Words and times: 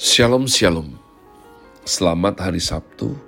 Shalom 0.00 0.48
Shalom. 0.48 0.96
Selamat 1.84 2.40
hari 2.40 2.56
Sabtu 2.56 3.20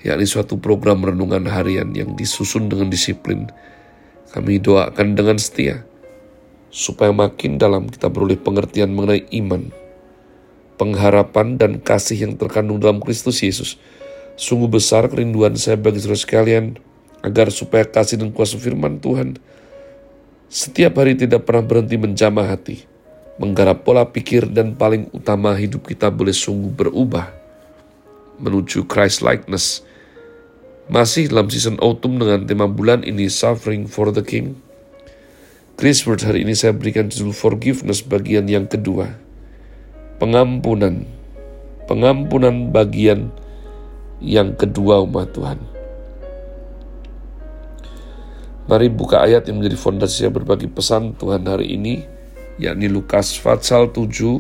yakni 0.04 0.28
suatu 0.28 0.60
program 0.60 1.08
renungan 1.08 1.48
harian 1.48 1.96
yang 1.96 2.20
disusun 2.20 2.68
dengan 2.68 2.92
disiplin. 2.92 3.48
Kami 4.36 4.60
doakan 4.60 5.16
dengan 5.16 5.40
setia 5.40 5.88
supaya 6.68 7.16
makin 7.16 7.56
dalam 7.56 7.88
kita 7.88 8.12
beroleh 8.12 8.36
pengertian 8.36 8.92
mengenai 8.92 9.24
iman 9.40 9.72
pengharapan 10.84 11.56
dan 11.56 11.80
kasih 11.80 12.28
yang 12.28 12.36
terkandung 12.36 12.84
dalam 12.84 13.00
Kristus 13.00 13.40
Yesus. 13.40 13.80
Sungguh 14.36 14.68
besar 14.68 15.08
kerinduan 15.08 15.56
saya 15.56 15.80
bagi 15.80 16.04
saudara 16.04 16.20
sekalian, 16.20 16.76
agar 17.24 17.48
supaya 17.56 17.88
kasih 17.88 18.20
dan 18.20 18.36
kuasa 18.36 18.60
firman 18.60 19.00
Tuhan 19.00 19.40
setiap 20.54 21.02
hari 21.02 21.18
tidak 21.18 21.50
pernah 21.50 21.66
berhenti 21.66 21.98
menjamah 21.98 22.46
hati, 22.46 22.86
menggarap 23.42 23.82
pola 23.82 24.06
pikir 24.06 24.46
dan 24.54 24.78
paling 24.78 25.10
utama 25.10 25.58
hidup 25.58 25.90
kita 25.90 26.14
boleh 26.14 26.30
sungguh 26.30 26.70
berubah 26.70 27.34
menuju 28.38 28.86
Christ 28.86 29.26
likeness. 29.26 29.82
Masih 30.94 31.34
dalam 31.34 31.50
season 31.50 31.82
autumn 31.82 32.22
dengan 32.22 32.46
tema 32.46 32.70
bulan 32.70 33.02
ini 33.02 33.34
Suffering 33.34 33.90
for 33.90 34.14
the 34.14 34.22
King. 34.22 34.54
Chris 35.74 36.06
Word 36.06 36.22
hari 36.22 36.46
ini 36.46 36.54
saya 36.54 36.70
berikan 36.70 37.10
judul 37.10 37.34
Forgiveness 37.34 38.06
bagian 38.06 38.46
yang 38.46 38.70
kedua 38.70 39.23
pengampunan. 40.18 41.06
Pengampunan 41.86 42.72
bagian 42.72 43.30
yang 44.24 44.56
kedua 44.56 45.04
umat 45.04 45.36
Tuhan. 45.36 45.60
Mari 48.64 48.88
buka 48.88 49.20
ayat 49.20 49.44
yang 49.52 49.60
menjadi 49.60 49.76
fondasi 49.76 50.32
berbagi 50.32 50.72
pesan 50.72 51.20
Tuhan 51.20 51.44
hari 51.44 51.76
ini, 51.76 52.08
yakni 52.56 52.88
Lukas 52.88 53.36
Fatsal 53.36 53.92
7. 53.92 54.40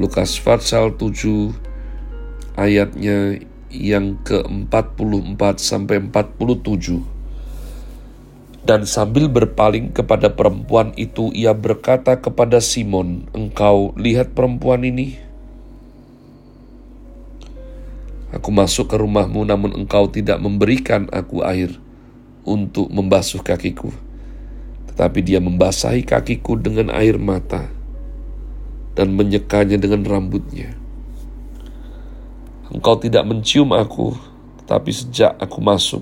Lukas 0.00 0.40
Fatsal 0.40 0.96
7 0.96 1.52
ayatnya 2.56 3.44
yang 3.68 4.16
ke-44 4.24 5.40
sampai 5.60 6.00
47. 6.00 7.11
Dan 8.62 8.86
sambil 8.86 9.26
berpaling 9.26 9.90
kepada 9.90 10.30
perempuan 10.30 10.94
itu, 10.94 11.34
ia 11.34 11.50
berkata 11.50 12.22
kepada 12.22 12.62
Simon, 12.62 13.26
"Engkau 13.34 13.90
lihat 13.98 14.38
perempuan 14.38 14.86
ini? 14.86 15.18
Aku 18.32 18.48
masuk 18.48 18.88
ke 18.88 18.96
rumahmu, 18.96 19.44
namun 19.44 19.76
engkau 19.76 20.08
tidak 20.08 20.40
memberikan 20.40 21.04
aku 21.12 21.44
air 21.44 21.76
untuk 22.48 22.88
membasuh 22.88 23.44
kakiku, 23.44 23.92
tetapi 24.88 25.20
dia 25.20 25.36
membasahi 25.36 26.00
kakiku 26.00 26.56
dengan 26.56 26.88
air 26.96 27.20
mata 27.20 27.68
dan 28.96 29.12
menyekanya 29.12 29.76
dengan 29.76 30.00
rambutnya. 30.08 30.72
Engkau 32.72 32.96
tidak 32.96 33.28
mencium 33.28 33.68
aku, 33.76 34.16
tetapi 34.64 34.90
sejak 34.96 35.36
aku 35.36 35.60
masuk, 35.60 36.00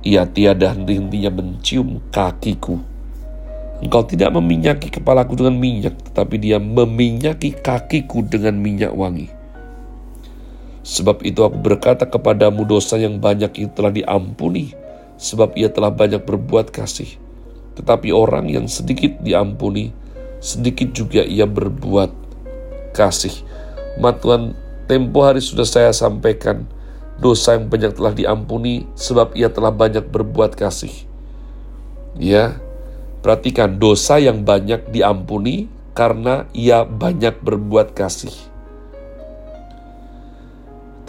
ia 0.00 0.24
tiada 0.24 0.72
henti-hentinya 0.72 1.28
mencium 1.28 2.00
kakiku. 2.08 2.80
Engkau 3.80 4.04
tidak 4.04 4.36
meminyaki 4.36 4.92
kepalaku 4.92 5.40
dengan 5.40 5.56
minyak, 5.56 5.96
tetapi 6.12 6.36
dia 6.36 6.60
meminyaki 6.60 7.56
kakiku 7.56 8.20
dengan 8.20 8.60
minyak 8.60 8.92
wangi. 8.92 9.32
Sebab 10.84 11.24
itu 11.24 11.40
aku 11.44 11.60
berkata 11.60 12.08
kepadamu 12.08 12.64
dosa 12.68 13.00
yang 13.00 13.20
banyak 13.20 13.52
itu 13.56 13.72
telah 13.72 13.92
diampuni, 13.92 14.72
sebab 15.16 15.56
ia 15.56 15.72
telah 15.72 15.92
banyak 15.92 16.24
berbuat 16.24 16.72
kasih. 16.72 17.08
Tetapi 17.76 18.12
orang 18.12 18.52
yang 18.52 18.68
sedikit 18.68 19.20
diampuni, 19.24 19.92
sedikit 20.40 20.92
juga 20.92 21.24
ia 21.24 21.48
berbuat 21.48 22.12
kasih. 22.92 23.32
Matuan 24.00 24.56
tempo 24.88 25.24
hari 25.24 25.40
sudah 25.40 25.64
saya 25.64 25.92
sampaikan, 25.92 26.68
dosa 27.20 27.54
yang 27.54 27.68
banyak 27.68 27.92
telah 27.94 28.16
diampuni 28.16 28.88
sebab 28.96 29.36
ia 29.36 29.52
telah 29.52 29.70
banyak 29.70 30.08
berbuat 30.08 30.56
kasih. 30.56 30.92
Ya, 32.16 32.58
perhatikan 33.20 33.76
dosa 33.76 34.16
yang 34.18 34.42
banyak 34.42 34.88
diampuni 34.90 35.68
karena 35.92 36.48
ia 36.56 36.82
banyak 36.82 37.38
berbuat 37.44 37.92
kasih. 37.92 38.32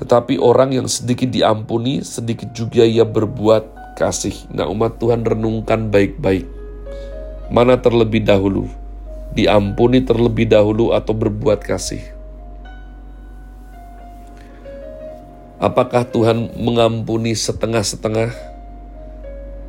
Tetapi 0.01 0.41
orang 0.41 0.75
yang 0.75 0.87
sedikit 0.89 1.29
diampuni, 1.29 2.01
sedikit 2.01 2.51
juga 2.51 2.81
ia 2.81 3.05
berbuat 3.05 3.95
kasih. 3.95 4.33
Nah 4.49 4.65
umat 4.67 4.97
Tuhan 4.97 5.21
renungkan 5.21 5.93
baik-baik. 5.93 6.49
Mana 7.53 7.77
terlebih 7.77 8.25
dahulu? 8.25 8.65
Diampuni 9.37 10.01
terlebih 10.03 10.49
dahulu 10.49 10.91
atau 10.91 11.13
berbuat 11.13 11.61
kasih? 11.61 12.20
Apakah 15.61 16.09
Tuhan 16.09 16.57
mengampuni 16.57 17.37
setengah-setengah? 17.37 18.33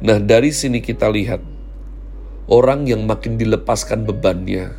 Nah, 0.00 0.16
dari 0.24 0.48
sini 0.48 0.80
kita 0.80 1.12
lihat 1.12 1.44
orang 2.48 2.88
yang 2.88 3.04
makin 3.04 3.36
dilepaskan 3.36 4.08
bebannya, 4.08 4.72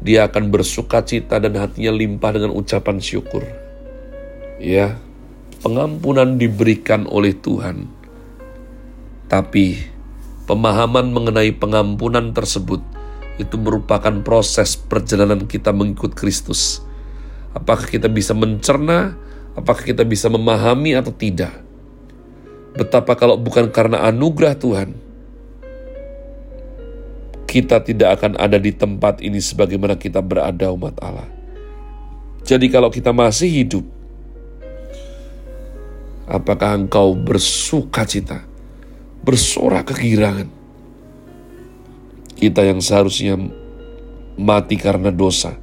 dia 0.00 0.24
akan 0.24 0.48
bersuka 0.48 1.04
cita 1.04 1.36
dan 1.36 1.52
hatinya 1.60 1.92
limpah 1.92 2.32
dengan 2.32 2.56
ucapan 2.56 2.96
syukur. 2.96 3.44
Ya, 4.56 4.96
pengampunan 5.60 6.40
diberikan 6.40 7.04
oleh 7.04 7.36
Tuhan. 7.36 7.84
Tapi 9.28 9.84
pemahaman 10.48 11.12
mengenai 11.12 11.52
pengampunan 11.52 12.32
tersebut 12.32 12.80
itu 13.36 13.60
merupakan 13.60 14.16
proses 14.24 14.80
perjalanan 14.80 15.44
kita 15.44 15.76
mengikut 15.76 16.16
Kristus. 16.16 16.80
Apakah 17.52 17.84
kita 17.84 18.08
bisa 18.08 18.32
mencerna 18.32 19.25
Apakah 19.56 19.82
kita 19.82 20.04
bisa 20.04 20.28
memahami 20.28 20.92
atau 20.92 21.10
tidak? 21.10 21.64
Betapa 22.76 23.16
kalau 23.16 23.40
bukan 23.40 23.72
karena 23.72 24.04
anugerah 24.04 24.52
Tuhan, 24.52 24.92
kita 27.48 27.80
tidak 27.80 28.20
akan 28.20 28.36
ada 28.36 28.60
di 28.60 28.68
tempat 28.68 29.24
ini 29.24 29.40
sebagaimana 29.40 29.96
kita 29.96 30.20
berada 30.20 30.68
umat 30.76 31.00
Allah. 31.00 31.24
Jadi 32.44 32.68
kalau 32.68 32.92
kita 32.92 33.16
masih 33.16 33.48
hidup, 33.48 33.84
apakah 36.28 36.76
engkau 36.76 37.16
bersuka 37.16 38.04
cita, 38.04 38.44
bersorak 39.24 39.88
kegirangan? 39.88 40.52
Kita 42.36 42.60
yang 42.60 42.84
seharusnya 42.84 43.40
mati 44.36 44.76
karena 44.76 45.08
dosa, 45.08 45.56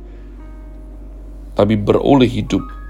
tapi 1.53 1.77
beroleh 1.77 2.25
hidup 2.25 2.82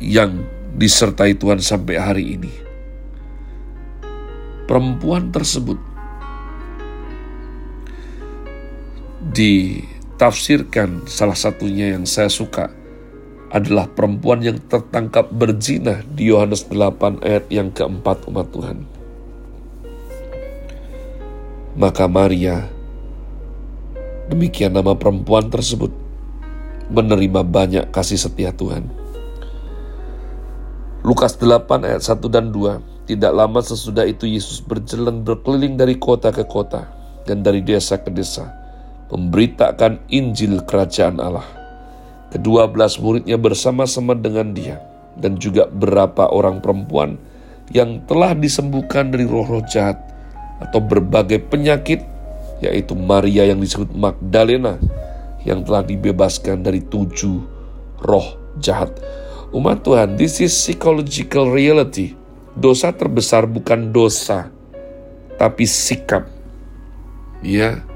yang 0.00 0.44
disertai 0.76 1.36
Tuhan 1.36 1.60
sampai 1.60 1.96
hari 1.96 2.24
ini. 2.36 2.52
Perempuan 4.66 5.30
tersebut 5.30 5.78
ditafsirkan 9.30 11.06
salah 11.06 11.38
satunya 11.38 11.92
yang 11.94 12.08
saya 12.08 12.32
suka 12.32 12.72
adalah 13.52 13.86
perempuan 13.86 14.42
yang 14.42 14.58
tertangkap 14.58 15.30
berzina 15.30 16.02
di 16.08 16.28
Yohanes 16.34 16.66
8 16.66 17.22
ayat 17.22 17.46
yang 17.48 17.70
keempat 17.70 18.26
umat 18.26 18.50
Tuhan. 18.50 18.78
Maka 21.76 22.08
Maria, 22.08 22.66
demikian 24.32 24.72
nama 24.74 24.96
perempuan 24.96 25.52
tersebut, 25.52 25.92
menerima 26.88 27.44
banyak 27.44 27.84
kasih 27.92 28.18
setia 28.18 28.50
Tuhan. 28.50 29.05
Lukas 31.06 31.38
8 31.38 31.86
ayat 31.86 32.02
1 32.02 32.18
dan 32.26 32.50
2. 32.50 33.06
Tidak 33.06 33.30
lama 33.30 33.62
sesudah 33.62 34.02
itu 34.02 34.26
Yesus 34.26 34.58
berjalan 34.58 35.22
berkeliling 35.22 35.78
dari 35.78 35.94
kota 35.94 36.34
ke 36.34 36.42
kota 36.42 36.90
dan 37.22 37.46
dari 37.46 37.62
desa 37.62 37.94
ke 37.94 38.10
desa, 38.10 38.50
memberitakan 39.14 40.02
Injil 40.10 40.66
Kerajaan 40.66 41.22
Allah. 41.22 41.46
Kedua 42.34 42.66
belas 42.66 42.98
muridnya 42.98 43.38
bersama-sama 43.38 44.18
dengan 44.18 44.50
dia 44.50 44.82
dan 45.14 45.38
juga 45.38 45.70
berapa 45.70 46.26
orang 46.26 46.58
perempuan 46.58 47.22
yang 47.70 48.02
telah 48.10 48.34
disembuhkan 48.34 49.14
dari 49.14 49.30
roh-roh 49.30 49.62
jahat 49.62 50.02
atau 50.58 50.82
berbagai 50.82 51.38
penyakit, 51.46 52.02
yaitu 52.58 52.98
Maria 52.98 53.46
yang 53.46 53.62
disebut 53.62 53.94
Magdalena 53.94 54.74
yang 55.46 55.62
telah 55.62 55.86
dibebaskan 55.86 56.66
dari 56.66 56.82
tujuh 56.82 57.46
roh 58.02 58.58
jahat. 58.58 58.90
Umat 59.54 59.86
Tuhan, 59.86 60.18
this 60.18 60.42
is 60.42 60.50
psychological 60.50 61.54
reality. 61.54 62.18
Dosa 62.58 62.90
terbesar 62.90 63.46
bukan 63.46 63.94
dosa, 63.94 64.50
tapi 65.38 65.68
sikap. 65.70 66.26
Ya. 67.46 67.86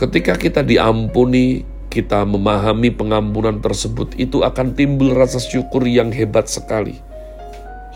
Ketika 0.00 0.40
kita 0.40 0.64
diampuni, 0.64 1.68
kita 1.92 2.24
memahami 2.24 2.88
pengampunan 2.96 3.60
tersebut, 3.60 4.16
itu 4.16 4.40
akan 4.40 4.72
timbul 4.72 5.12
rasa 5.12 5.36
syukur 5.36 5.84
yang 5.84 6.08
hebat 6.08 6.48
sekali. 6.48 6.96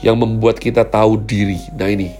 Yang 0.04 0.16
membuat 0.20 0.56
kita 0.60 0.84
tahu 0.84 1.20
diri. 1.24 1.60
Nah 1.72 1.88
ini, 1.88 2.12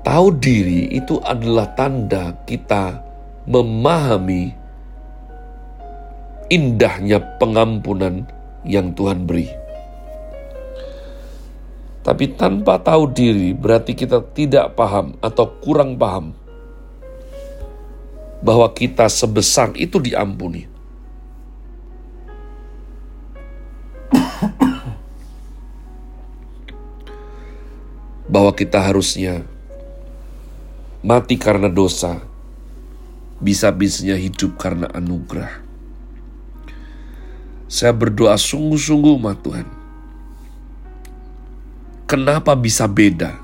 tahu 0.00 0.32
diri 0.32 0.96
itu 0.96 1.20
adalah 1.20 1.76
tanda 1.76 2.32
kita 2.48 3.04
memahami 3.44 4.59
indahnya 6.50 7.22
pengampunan 7.38 8.26
yang 8.66 8.90
Tuhan 8.92 9.24
beri. 9.24 9.46
Tapi 12.02 12.34
tanpa 12.34 12.82
tahu 12.82 13.14
diri 13.14 13.54
berarti 13.54 13.94
kita 13.94 14.18
tidak 14.34 14.74
paham 14.74 15.14
atau 15.22 15.46
kurang 15.62 15.94
paham 15.94 16.34
bahwa 18.42 18.66
kita 18.74 19.06
sebesar 19.06 19.70
itu 19.78 20.02
diampuni. 20.02 20.66
bahwa 28.32 28.50
kita 28.56 28.80
harusnya 28.80 29.44
mati 31.04 31.36
karena 31.36 31.68
dosa, 31.68 32.18
bisa-bisanya 33.44 34.16
hidup 34.16 34.56
karena 34.56 34.88
anugerah. 34.90 35.69
Saya 37.70 37.94
berdoa 37.94 38.34
sungguh-sungguh, 38.34 39.14
Ma 39.22 39.38
Tuhan, 39.38 39.80
Kenapa 42.10 42.58
bisa 42.58 42.90
beda? 42.90 43.38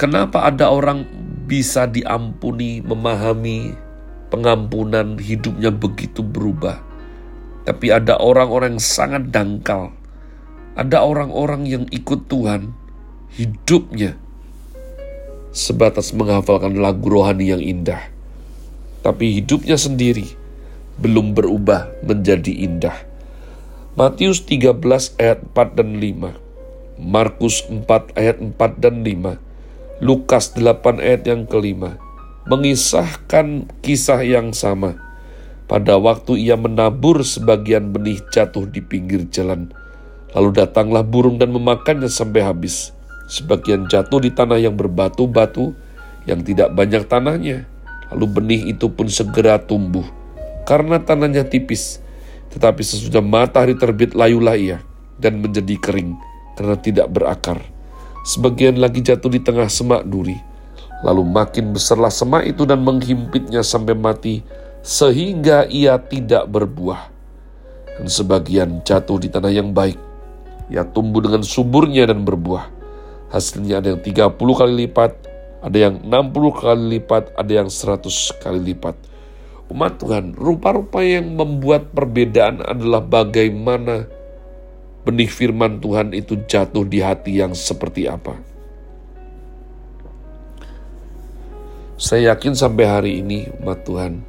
Kenapa 0.00 0.48
ada 0.48 0.72
orang 0.72 1.04
bisa 1.44 1.84
diampuni, 1.84 2.80
memahami 2.80 3.76
pengampunan 4.32 5.20
hidupnya 5.20 5.68
begitu 5.68 6.24
berubah? 6.24 6.80
Tapi 7.68 7.92
ada 7.92 8.16
orang-orang 8.16 8.80
yang 8.80 8.82
sangat 8.82 9.28
dangkal. 9.28 9.92
Ada 10.72 11.04
orang-orang 11.04 11.68
yang 11.68 11.84
ikut 11.92 12.24
Tuhan, 12.32 12.72
hidupnya 13.36 14.16
sebatas 15.52 16.16
menghafalkan 16.16 16.80
lagu 16.80 17.12
rohani 17.12 17.52
yang 17.52 17.60
indah. 17.60 18.08
Tapi 19.04 19.36
hidupnya 19.36 19.76
sendiri 19.76 20.41
belum 21.00 21.32
berubah 21.32 21.88
menjadi 22.04 22.52
indah 22.52 23.12
Matius 23.92 24.40
13 24.48 24.80
ayat 25.20 25.44
4 25.52 25.76
dan 25.76 26.00
5, 26.00 26.32
Markus 26.96 27.60
4 27.68 28.16
ayat 28.16 28.40
4 28.40 28.56
dan 28.80 29.04
5, 29.04 29.36
Lukas 30.00 30.56
8 30.56 30.96
ayat 30.96 31.28
yang 31.28 31.44
kelima, 31.44 32.00
mengisahkan 32.48 33.68
kisah 33.84 34.24
yang 34.24 34.56
sama. 34.56 34.96
Pada 35.68 36.00
waktu 36.00 36.40
ia 36.40 36.56
menabur 36.56 37.20
sebagian 37.20 37.92
benih 37.92 38.16
jatuh 38.32 38.64
di 38.64 38.80
pinggir 38.80 39.28
jalan, 39.28 39.68
lalu 40.32 40.56
datanglah 40.56 41.04
burung 41.04 41.36
dan 41.36 41.52
memakannya 41.52 42.08
sampai 42.08 42.48
habis. 42.48 42.96
Sebagian 43.28 43.92
jatuh 43.92 44.24
di 44.24 44.32
tanah 44.32 44.56
yang 44.56 44.72
berbatu-batu, 44.72 45.76
yang 46.24 46.40
tidak 46.40 46.72
banyak 46.72 47.04
tanahnya. 47.04 47.68
Lalu 48.08 48.26
benih 48.40 48.72
itu 48.72 48.88
pun 48.88 49.12
segera 49.12 49.60
tumbuh, 49.60 50.08
karena 50.64 51.02
tanahnya 51.02 51.46
tipis 51.46 52.02
tetapi 52.52 52.84
sesudah 52.84 53.24
matahari 53.24 53.72
terbit 53.72 54.12
layulah 54.12 54.54
ia 54.54 54.78
dan 55.16 55.40
menjadi 55.40 55.80
kering 55.80 56.12
karena 56.60 56.76
tidak 56.76 57.08
berakar. 57.08 57.58
Sebagian 58.28 58.78
lagi 58.78 59.00
jatuh 59.00 59.32
di 59.32 59.40
tengah 59.40 59.66
semak 59.72 60.04
duri. 60.04 60.36
Lalu 61.02 61.26
makin 61.26 61.74
besarlah 61.74 62.12
semak 62.12 62.46
itu 62.46 62.62
dan 62.68 62.84
menghimpitnya 62.84 63.64
sampai 63.64 63.96
mati 63.98 64.44
sehingga 64.84 65.66
ia 65.66 65.98
tidak 65.98 66.46
berbuah. 66.46 67.10
Dan 67.98 68.06
sebagian 68.06 68.84
jatuh 68.86 69.18
di 69.18 69.32
tanah 69.32 69.50
yang 69.50 69.74
baik. 69.74 69.98
Ia 70.70 70.86
tumbuh 70.86 71.24
dengan 71.24 71.42
suburnya 71.42 72.06
dan 72.06 72.22
berbuah. 72.22 72.70
Hasilnya 73.32 73.82
ada 73.82 73.96
yang 73.96 74.00
30 74.04 74.38
kali 74.38 74.86
lipat, 74.86 75.12
ada 75.64 75.76
yang 75.76 75.98
60 76.04 76.52
kali 76.52 77.00
lipat, 77.00 77.32
ada 77.34 77.52
yang 77.64 77.68
100 77.72 78.44
kali 78.44 78.60
lipat 78.70 79.11
umat 79.72 79.96
Tuhan, 79.96 80.36
rupa-rupa 80.36 81.00
yang 81.00 81.32
membuat 81.32 81.96
perbedaan 81.96 82.60
adalah 82.60 83.00
bagaimana 83.00 84.06
benih 85.02 85.26
firman 85.26 85.82
Tuhan 85.82 86.14
itu 86.14 86.38
jatuh 86.46 86.86
di 86.86 87.00
hati 87.02 87.40
yang 87.40 87.56
seperti 87.56 88.06
apa. 88.06 88.38
Saya 91.98 92.36
yakin 92.36 92.54
sampai 92.54 92.84
hari 92.86 93.12
ini 93.24 93.48
umat 93.62 93.82
Tuhan, 93.86 94.22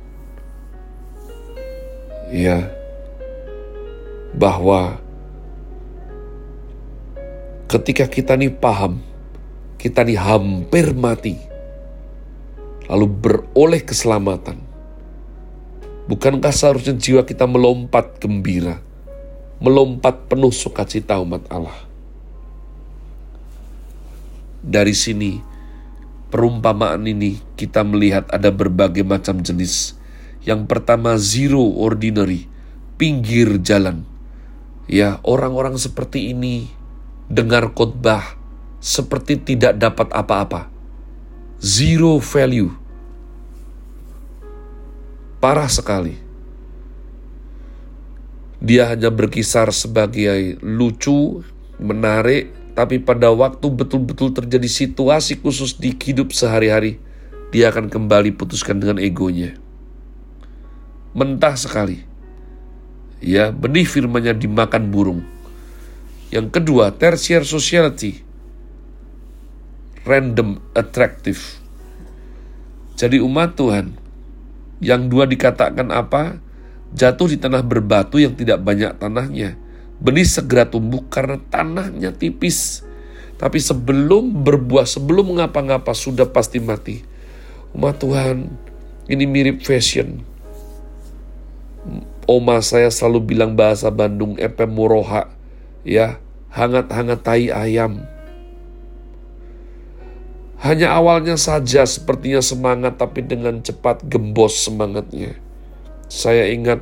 ya, 2.31 2.69
bahwa 4.33 4.97
ketika 7.69 8.05
kita 8.05 8.37
nih 8.37 8.53
paham, 8.53 9.01
kita 9.81 10.05
nih 10.05 10.21
hampir 10.21 10.93
mati, 10.93 11.37
lalu 12.85 13.09
beroleh 13.09 13.81
keselamatan, 13.81 14.61
Bukankah 16.03 16.51
seharusnya 16.51 16.99
jiwa 16.99 17.23
kita 17.23 17.47
melompat 17.47 18.19
gembira, 18.19 18.83
melompat 19.63 20.27
penuh 20.27 20.51
sukacita 20.51 21.15
umat 21.23 21.47
Allah? 21.47 21.79
Dari 24.59 24.91
sini, 24.91 25.39
perumpamaan 26.27 27.07
ini 27.07 27.39
kita 27.55 27.87
melihat 27.87 28.27
ada 28.35 28.51
berbagai 28.51 29.07
macam 29.07 29.39
jenis. 29.39 29.95
Yang 30.43 30.67
pertama, 30.67 31.15
zero 31.15 31.63
ordinary, 31.63 32.51
pinggir 32.99 33.63
jalan. 33.63 34.03
Ya, 34.91 35.23
orang-orang 35.23 35.79
seperti 35.79 36.35
ini 36.35 36.67
dengar 37.31 37.71
khotbah 37.71 38.35
seperti 38.83 39.39
tidak 39.39 39.79
dapat 39.79 40.11
apa-apa. 40.11 40.67
Zero 41.63 42.19
value 42.19 42.82
parah 45.43 45.67
sekali. 45.67 46.15
Dia 48.63 48.87
hanya 48.87 49.11
berkisar 49.11 49.75
sebagai 49.75 50.55
lucu, 50.63 51.43
menarik, 51.83 52.55
tapi 52.79 53.03
pada 53.03 53.27
waktu 53.27 53.67
betul-betul 53.67 54.31
terjadi 54.31 54.71
situasi 54.71 55.43
khusus 55.43 55.75
di 55.75 55.91
hidup 55.91 56.31
sehari-hari, 56.31 56.95
dia 57.51 57.75
akan 57.75 57.91
kembali 57.91 58.39
putuskan 58.39 58.79
dengan 58.79 59.03
egonya. 59.03 59.59
Mentah 61.11 61.59
sekali. 61.59 61.99
Ya, 63.19 63.51
benih 63.51 63.83
firmanya 63.83 64.31
dimakan 64.31 64.95
burung. 64.95 65.27
Yang 66.31 66.55
kedua, 66.55 66.95
tertiary 66.95 67.43
sociality. 67.43 68.23
Random 70.07 70.63
attractive. 70.71 71.59
Jadi 72.95 73.19
umat 73.19 73.59
Tuhan, 73.59 74.02
yang 74.83 75.07
dua 75.07 75.23
dikatakan 75.23 75.87
apa? 75.95 76.43
Jatuh 76.93 77.31
di 77.31 77.37
tanah 77.39 77.63
berbatu 77.63 78.19
yang 78.19 78.35
tidak 78.35 78.61
banyak 78.61 78.93
tanahnya. 78.99 79.55
Benih 80.03 80.27
segera 80.27 80.67
tumbuh 80.67 81.01
karena 81.07 81.39
tanahnya 81.39 82.11
tipis. 82.11 82.83
Tapi 83.39 83.57
sebelum 83.57 84.45
berbuah, 84.45 84.85
sebelum 84.85 85.33
mengapa-ngapa 85.33 85.95
sudah 85.95 86.29
pasti 86.29 86.59
mati. 86.61 87.01
Umat 87.73 87.97
Tuhan, 87.97 88.51
ini 89.09 89.25
mirip 89.25 89.65
fashion. 89.65 90.21
Oma 92.29 92.61
saya 92.61 92.93
selalu 92.93 93.33
bilang 93.33 93.57
bahasa 93.57 93.89
Bandung, 93.89 94.37
epe 94.37 94.69
moroha. 94.69 95.33
Ya, 95.81 96.21
hangat-hangat 96.53 97.19
tai 97.25 97.49
ayam 97.49 98.12
hanya 100.63 100.95
awalnya 100.95 101.35
saja 101.35 101.83
sepertinya 101.83 102.39
semangat 102.39 102.95
tapi 102.95 103.19
dengan 103.19 103.59
cepat 103.59 104.07
gembos 104.07 104.63
semangatnya. 104.63 105.35
Saya 106.07 106.47
ingat 106.47 106.79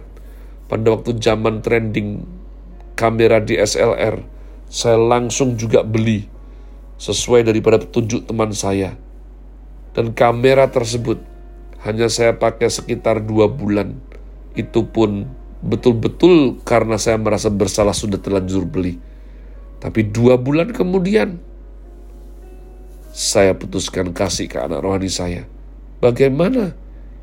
pada 0.70 0.94
waktu 0.94 1.18
zaman 1.18 1.66
trending 1.66 2.22
kamera 2.94 3.42
DSLR, 3.42 4.22
saya 4.70 5.02
langsung 5.02 5.58
juga 5.58 5.82
beli 5.82 6.30
sesuai 7.02 7.50
daripada 7.50 7.82
petunjuk 7.82 8.30
teman 8.30 8.54
saya. 8.54 8.94
Dan 9.98 10.14
kamera 10.14 10.70
tersebut 10.70 11.18
hanya 11.82 12.06
saya 12.06 12.38
pakai 12.38 12.70
sekitar 12.70 13.26
dua 13.26 13.50
bulan. 13.50 13.98
Itu 14.54 14.94
pun 14.94 15.26
betul-betul 15.66 16.62
karena 16.62 17.02
saya 17.02 17.18
merasa 17.18 17.50
bersalah 17.50 17.98
sudah 17.98 18.22
terlanjur 18.22 18.62
beli. 18.70 19.02
Tapi 19.82 20.06
dua 20.06 20.38
bulan 20.38 20.70
kemudian 20.70 21.42
saya 23.12 23.52
putuskan 23.52 24.16
kasih 24.16 24.48
ke 24.48 24.58
anak 24.58 24.82
rohani 24.82 25.12
saya. 25.12 25.44
Bagaimana? 26.00 26.74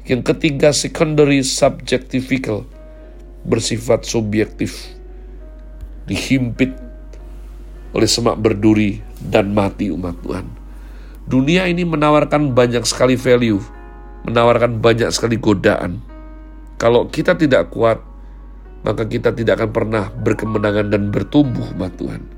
Yang 0.04 0.32
ketiga, 0.32 0.72
secondary 0.72 1.44
subjectifical, 1.44 2.64
bersifat 3.44 4.04
subjektif, 4.08 4.96
dihimpit 6.08 6.72
oleh 7.92 8.08
semak 8.08 8.40
berduri 8.40 9.00
dan 9.20 9.52
mati 9.52 9.92
umat 9.92 10.16
Tuhan. 10.24 10.46
Dunia 11.28 11.68
ini 11.68 11.84
menawarkan 11.84 12.56
banyak 12.56 12.88
sekali 12.88 13.16
value, 13.20 13.60
menawarkan 14.24 14.80
banyak 14.80 15.12
sekali 15.12 15.36
godaan. 15.36 16.00
Kalau 16.80 17.08
kita 17.12 17.36
tidak 17.36 17.68
kuat, 17.68 18.00
maka 18.80 19.04
kita 19.04 19.34
tidak 19.36 19.60
akan 19.60 19.70
pernah 19.74 20.04
berkemenangan 20.08 20.88
dan 20.88 21.12
bertumbuh, 21.12 21.76
umat 21.76 21.92
Tuhan. 22.00 22.37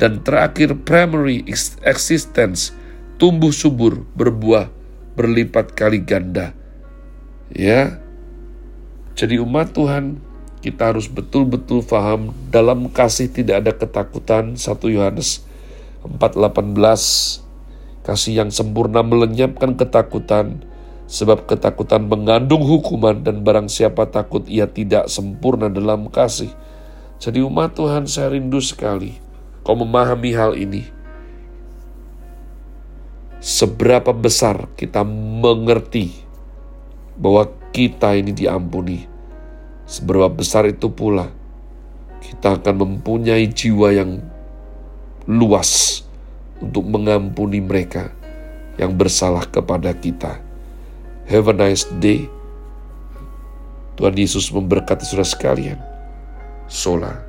Dan 0.00 0.24
terakhir, 0.24 0.80
primary 0.88 1.44
existence, 1.84 2.72
tumbuh 3.20 3.52
subur, 3.52 4.08
berbuah, 4.16 4.72
berlipat 5.12 5.76
kali 5.76 6.00
ganda. 6.00 6.56
Ya, 7.52 8.00
jadi 9.12 9.44
umat 9.44 9.76
Tuhan, 9.76 10.24
kita 10.64 10.96
harus 10.96 11.04
betul-betul 11.04 11.84
paham 11.84 12.32
dalam 12.48 12.88
kasih 12.88 13.28
tidak 13.28 13.60
ada 13.60 13.72
ketakutan 13.76 14.56
1 14.56 14.88
Yohanes 14.88 15.44
4:18 16.00 17.44
Kasih 18.00 18.40
yang 18.40 18.48
sempurna 18.48 19.04
melenyapkan 19.04 19.76
ketakutan, 19.76 20.64
sebab 21.04 21.44
ketakutan 21.44 22.08
mengandung 22.08 22.64
hukuman 22.64 23.20
dan 23.20 23.44
barang 23.44 23.68
siapa 23.68 24.08
takut 24.08 24.48
ia 24.48 24.64
tidak 24.64 25.12
sempurna 25.12 25.68
dalam 25.68 26.08
kasih. 26.08 26.48
Jadi 27.20 27.44
umat 27.44 27.76
Tuhan 27.76 28.08
saya 28.08 28.32
rindu 28.32 28.64
sekali 28.64 29.29
kau 29.70 29.78
memahami 29.78 30.34
hal 30.34 30.58
ini. 30.58 30.82
Seberapa 33.38 34.10
besar 34.10 34.66
kita 34.74 35.06
mengerti 35.06 36.10
bahwa 37.14 37.46
kita 37.70 38.18
ini 38.18 38.34
diampuni. 38.34 39.06
Seberapa 39.86 40.26
besar 40.26 40.66
itu 40.66 40.90
pula 40.90 41.30
kita 42.18 42.58
akan 42.58 42.82
mempunyai 42.82 43.46
jiwa 43.46 43.94
yang 43.94 44.18
luas 45.30 46.02
untuk 46.58 46.82
mengampuni 46.90 47.62
mereka 47.62 48.10
yang 48.74 48.98
bersalah 48.98 49.46
kepada 49.46 49.94
kita. 49.94 50.42
Have 51.30 51.46
a 51.46 51.54
nice 51.54 51.86
day. 52.02 52.26
Tuhan 53.94 54.18
Yesus 54.18 54.50
memberkati 54.50 55.06
saudara 55.06 55.30
sekalian. 55.30 55.78
Sola. 56.66 57.22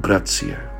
Grazie. 0.00 0.77